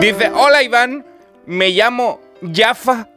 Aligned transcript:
Dice, 0.00 0.30
hola 0.34 0.62
Iván, 0.62 1.04
me 1.46 1.70
llamo 1.70 2.20
Jaffa 2.52 3.08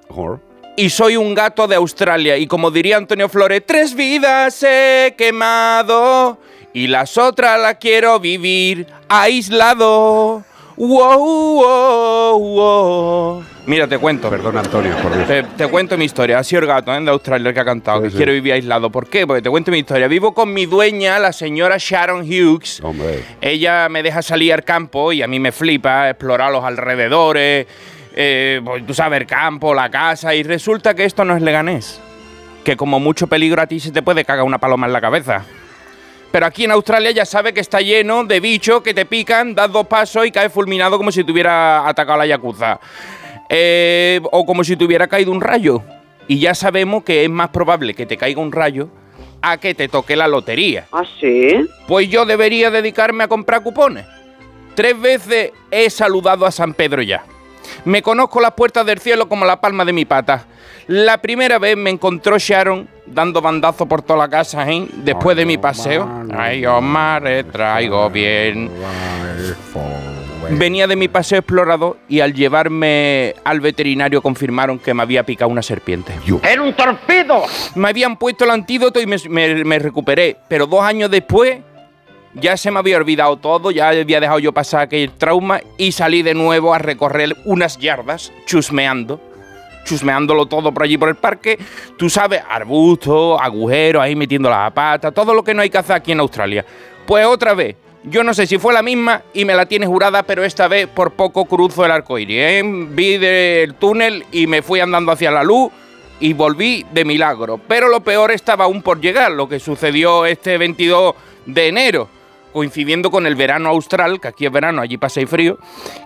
y 0.75 0.89
soy 0.89 1.17
un 1.17 1.33
gato 1.33 1.67
de 1.67 1.75
Australia. 1.75 2.38
Y 2.38 2.47
como 2.47 2.71
diría 2.71 2.97
Antonio 2.97 3.29
Flores, 3.29 3.63
tres 3.65 3.93
vidas 3.93 4.63
he 4.63 5.16
quemado 5.17 6.37
y 6.74 6.87
las 6.87 7.17
otras 7.17 7.59
las 7.59 7.75
quiero 7.75 8.20
vivir 8.20 8.88
aislado. 9.09 10.43
Wow, 10.77 11.61
wow, 11.61 12.39
wow. 12.39 13.56
Mira, 13.68 13.86
te 13.86 13.97
cuento. 13.97 14.29
Perdón, 14.29 14.57
Antonio, 14.57 14.95
por 15.04 15.13
Dios. 15.13 15.27
Te, 15.27 15.43
te 15.43 15.67
cuento 15.67 15.97
mi 15.97 16.05
historia. 16.05 16.39
Ha 16.39 16.43
sido 16.43 16.61
el 16.61 16.67
gato 16.67 16.95
¿eh? 16.95 17.02
de 17.02 17.11
Australia 17.11 17.49
el 17.49 17.54
que 17.54 17.59
ha 17.59 17.66
cantado, 17.66 18.02
que 18.02 18.09
sí. 18.09 18.16
quiero 18.16 18.31
vivir 18.31 18.54
aislado. 18.54 18.89
¿Por 18.89 19.09
qué? 19.09 19.27
Porque 19.27 19.41
te 19.41 19.49
cuento 19.49 19.71
mi 19.71 19.79
historia. 19.79 20.07
Vivo 20.07 20.34
con 20.34 20.54
mi 20.54 20.66
dueña, 20.66 21.20
la 21.20 21.34
señora 21.34 21.75
Sharon 21.77 22.21
Hughes. 22.21 22.80
Hombre. 22.81 23.25
Ella 23.41 23.89
me 23.89 24.03
deja 24.03 24.21
salir 24.21 24.53
al 24.53 24.63
campo 24.63 25.11
y 25.11 25.21
a 25.21 25.27
mí 25.27 25.41
me 25.41 25.52
flipa 25.52 26.09
explorar 26.09 26.49
los 26.49 26.63
alrededores, 26.63 27.67
eh, 28.16 28.62
pues, 28.63 28.88
tú 28.88 28.93
sabes, 28.93 29.20
el 29.20 29.27
campo, 29.27 29.73
la 29.73 29.91
casa, 29.91 30.34
y 30.34 30.43
resulta 30.43 30.93
que 30.93 31.04
esto 31.04 31.26
no 31.26 31.35
es 31.35 31.41
Leganés. 31.41 31.99
Que 32.63 32.77
como 32.77 33.02
mucho 33.02 33.27
peligro 33.27 33.62
a 33.62 33.68
ti 33.68 33.81
se 33.81 33.91
te 33.91 34.02
puede 34.02 34.23
cagar 34.23 34.45
una 34.45 34.59
paloma 34.59 34.88
en 34.88 34.93
la 34.93 35.02
cabeza. 35.02 35.43
Pero 36.31 36.45
aquí 36.45 36.63
en 36.63 36.71
Australia 36.71 37.12
ya 37.12 37.26
sabe 37.26 37.54
que 37.54 37.59
está 37.59 37.81
lleno 37.81 38.23
de 38.23 38.40
bichos 38.40 38.81
que 38.81 38.93
te 38.93 39.05
pican, 39.05 39.55
das 39.55 39.71
dos 39.71 39.88
pasos 39.88 40.26
y 40.26 40.31
caes 40.31 40.54
fulminado 40.54 40.98
como 40.98 41.12
si 41.12 41.23
te 41.23 41.31
hubiera 41.34 41.88
atacado 41.88 42.18
la 42.18 42.26
yakuza. 42.26 42.79
Eh, 43.49 44.19
o 44.31 44.45
como 44.45 44.63
si 44.63 44.75
te 44.75 44.83
hubiera 44.83 45.07
caído 45.07 45.31
un 45.31 45.41
rayo. 45.41 45.81
Y 46.27 46.39
ya 46.39 46.53
sabemos 46.53 47.03
que 47.03 47.23
es 47.23 47.29
más 47.29 47.49
probable 47.49 47.93
que 47.93 48.05
te 48.05 48.17
caiga 48.17 48.41
un 48.41 48.51
rayo 48.51 48.89
a 49.41 49.57
que 49.57 49.73
te 49.73 49.87
toque 49.87 50.15
la 50.15 50.27
lotería. 50.27 50.87
¿Ah, 50.91 51.03
sí? 51.20 51.67
Pues 51.87 52.09
yo 52.09 52.25
debería 52.25 52.70
dedicarme 52.70 53.23
a 53.23 53.27
comprar 53.27 53.63
cupones. 53.63 54.05
Tres 54.75 54.99
veces 54.99 55.51
he 55.71 55.89
saludado 55.89 56.45
a 56.45 56.51
San 56.51 56.73
Pedro 56.73 57.01
ya. 57.01 57.23
Me 57.85 58.01
conozco 58.01 58.39
las 58.41 58.51
puertas 58.51 58.85
del 58.85 58.99
cielo 58.99 59.27
como 59.29 59.45
la 59.45 59.59
palma 59.61 59.85
de 59.85 59.93
mi 59.93 60.05
pata. 60.05 60.45
La 60.87 61.17
primera 61.17 61.59
vez 61.59 61.76
me 61.76 61.89
encontró 61.89 62.37
Sharon 62.37 62.87
dando 63.05 63.41
bandazo 63.41 63.85
por 63.85 64.02
toda 64.02 64.20
la 64.20 64.30
casa, 64.30 64.70
¿eh? 64.70 64.88
Después 65.04 65.36
de 65.36 65.45
mi 65.45 65.58
paseo. 65.58 66.08
Ay, 66.36 66.66
Omar, 66.66 67.28
eh, 67.28 67.44
traigo 67.44 68.09
bien. 68.09 68.70
Venía 70.50 70.88
de 70.88 70.95
mi 70.95 71.08
paseo 71.08 71.40
explorador 71.40 71.98
y 72.08 72.22
al 72.22 72.34
llevarme 72.34 73.36
al 73.44 73.59
veterinario 73.59 74.22
confirmaron 74.22 74.80
que 74.80 74.94
me 74.94 75.02
había 75.04 75.23
picado 75.23 75.52
una 75.52 75.62
serpiente. 75.62 76.14
¡Era 76.44 76.62
un 76.62 76.73
torpedo! 76.73 77.44
Me 77.76 77.89
habían 77.89 78.17
puesto 78.17 78.45
el 78.45 78.52
antídoto 78.52 79.02
y 79.02 79.06
me, 79.06 79.17
me- 79.30 79.64
me 79.66 79.80
recuperé, 79.80 80.38
pero 80.48 80.66
dos 80.66 80.81
años 80.84 81.12
después 81.12 81.59
ya 82.34 82.56
se 82.56 82.72
me 82.72 82.80
había 82.80 82.98
olvidado 82.98 83.38
todo, 83.38 83.72
ya 83.72 83.89
había 83.89 84.20
dejado 84.20 84.39
yo 84.39 84.54
pasar 84.54 84.81
aquel 84.81 85.12
trauma 85.12 85.59
y 85.78 85.92
salí 85.92 86.22
de 86.22 86.34
nuevo 86.34 86.73
a 86.73 86.78
recorrer 86.78 87.36
unas 87.45 87.78
yardas 87.78 88.32
chusmeando. 88.45 89.20
Chusmeándolo 89.86 90.48
todo 90.48 90.73
por 90.73 90.84
allí 90.84 90.98
por 90.98 91.08
el 91.08 91.16
parque. 91.16 91.58
Tú 91.98 92.09
sabes, 92.09 92.42
arbustos, 92.50 93.39
agujeros, 93.42 94.02
ahí 94.04 94.16
metiendo 94.17 94.50
la 94.50 94.70
pata, 94.73 95.11
todo 95.11 95.34
lo 95.34 95.44
que 95.44 95.54
no 95.54 95.61
hay 95.61 95.70
que 95.70 95.78
hacer 95.78 95.95
aquí 95.95 96.11
en 96.11 96.20
Australia. 96.20 96.66
Pues 97.06 97.26
otra 97.26 97.54
vez, 97.54 97.78
yo 98.10 98.24
no 98.24 98.34
sé 98.34 98.48
si 98.48 98.58
fue 98.58 98.74
la 98.74 98.82
misma 98.82 99.22
y 99.34 99.46
me 99.46 99.54
la 99.54 99.66
tiene 99.66 99.86
jurada, 99.86 100.24
pero 100.24 100.44
esta 100.44 100.68
vez 100.68 100.88
por 100.88 101.12
poco 101.12 101.46
cruzo 101.46 101.84
el 101.86 101.92
arco 101.92 102.18
iris. 102.18 102.38
¿eh? 102.40 102.62
Vi 102.64 103.18
del 103.18 103.76
túnel 103.76 104.26
y 104.32 104.48
me 104.48 104.62
fui 104.62 104.80
andando 104.80 105.12
hacia 105.12 105.32
la 105.32 105.44
luz 105.44 105.72
y 106.20 106.34
volví 106.34 106.86
de 106.92 107.06
milagro. 107.06 107.60
Pero 107.68 107.90
lo 107.90 108.02
peor 108.02 108.32
estaba 108.32 108.66
aún 108.66 108.82
por 108.82 109.02
llegar, 109.02 109.32
lo 109.32 109.50
que 109.50 109.60
sucedió 109.60 110.26
este 110.26 110.58
22 110.58 111.16
de 111.46 111.68
enero, 111.68 112.10
coincidiendo 112.54 113.12
con 113.12 113.26
el 113.28 113.36
verano 113.36 113.70
austral, 113.70 114.20
que 114.20 114.30
aquí 114.30 114.46
es 114.46 114.52
verano, 114.52 114.82
allí 114.82 114.98
pasa 114.98 115.22
y 115.22 115.26
frío, 115.26 115.58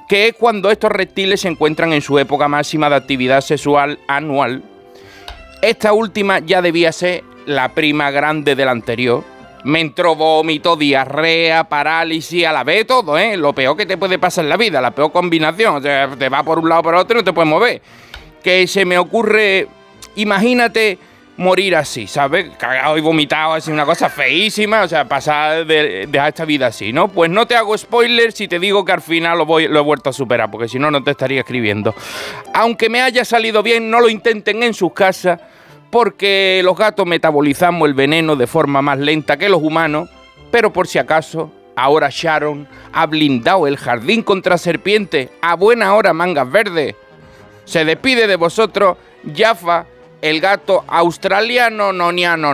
que 0.09 0.29
es 0.29 0.33
cuando 0.33 0.71
estos 0.71 0.91
reptiles 0.91 1.41
se 1.41 1.49
encuentran 1.49 1.93
en 1.93 2.01
su 2.01 2.17
época 2.17 2.47
máxima 2.47 2.89
de 2.89 2.95
actividad 2.95 3.41
sexual 3.41 3.99
anual. 4.07 4.63
Esta 5.61 5.93
última 5.93 6.39
ya 6.39 6.61
debía 6.61 6.91
ser 6.91 7.23
la 7.45 7.69
prima 7.69 8.09
grande 8.11 8.55
de 8.55 8.65
la 8.65 8.71
anterior. 8.71 9.23
Me 9.63 9.79
entró 9.79 10.15
vómito, 10.15 10.75
diarrea, 10.75 11.63
parálisis, 11.65 12.45
a 12.45 12.51
la 12.51 12.63
vez 12.63 12.87
todo, 12.87 13.17
¿eh? 13.17 13.37
Lo 13.37 13.53
peor 13.53 13.77
que 13.77 13.85
te 13.85 13.97
puede 13.97 14.17
pasar 14.17 14.45
en 14.45 14.49
la 14.49 14.57
vida, 14.57 14.81
la 14.81 14.91
peor 14.91 15.11
combinación. 15.11 15.75
O 15.75 15.81
sea, 15.81 16.09
te 16.17 16.29
va 16.29 16.43
por 16.43 16.59
un 16.59 16.69
lado 16.69 16.83
por 16.83 16.95
otro 16.95 17.17
y 17.17 17.19
no 17.21 17.23
te 17.23 17.33
puedes 17.33 17.49
mover. 17.49 17.81
Que 18.43 18.65
se 18.67 18.85
me 18.85 18.97
ocurre, 18.97 19.67
imagínate 20.15 20.97
morir 21.37 21.75
así, 21.75 22.07
¿sabes? 22.07 22.51
Cagado 22.57 22.97
y 22.97 23.01
vomitado, 23.01 23.53
así, 23.53 23.71
una 23.71 23.85
cosa 23.85 24.09
feísima, 24.09 24.83
o 24.83 24.87
sea, 24.87 25.07
pasar 25.07 25.65
de, 25.65 26.07
dejar 26.07 26.29
esta 26.29 26.45
vida 26.45 26.67
así, 26.67 26.93
¿no? 26.93 27.07
Pues 27.07 27.29
no 27.29 27.47
te 27.47 27.55
hago 27.55 27.77
spoilers 27.77 28.35
si 28.35 28.47
te 28.47 28.59
digo 28.59 28.85
que 28.85 28.91
al 28.91 29.01
final 29.01 29.37
lo, 29.37 29.45
voy, 29.45 29.67
lo 29.67 29.79
he 29.79 29.83
vuelto 29.83 30.09
a 30.09 30.13
superar, 30.13 30.49
porque 30.51 30.67
si 30.67 30.79
no, 30.79 30.91
no 30.91 31.03
te 31.03 31.11
estaría 31.11 31.41
escribiendo. 31.41 31.93
Aunque 32.53 32.89
me 32.89 33.01
haya 33.01 33.25
salido 33.25 33.63
bien, 33.63 33.89
no 33.89 33.99
lo 33.99 34.09
intenten 34.09 34.63
en 34.63 34.73
sus 34.73 34.93
casas, 34.93 35.39
porque 35.91 36.61
los 36.63 36.77
gatos 36.77 37.05
metabolizamos 37.05 37.87
el 37.87 37.93
veneno 37.93 38.35
de 38.35 38.47
forma 38.47 38.81
más 38.81 38.97
lenta 38.97 39.37
que 39.37 39.49
los 39.49 39.61
humanos, 39.61 40.09
pero 40.49 40.71
por 40.71 40.87
si 40.87 40.97
acaso, 40.97 41.51
ahora 41.75 42.09
Sharon 42.09 42.67
ha 42.93 43.05
blindado 43.05 43.67
el 43.67 43.77
jardín 43.77 44.23
contra 44.23 44.57
serpientes 44.57 45.29
a 45.41 45.55
buena 45.55 45.93
hora 45.93 46.13
mangas 46.13 46.49
verdes. 46.49 46.95
Se 47.65 47.85
despide 47.85 48.25
de 48.25 48.37
vosotros 48.37 48.97
Jaffa, 49.35 49.85
el 50.21 50.39
gato 50.39 50.83
australiano 50.87 51.93
noniano. 51.93 52.49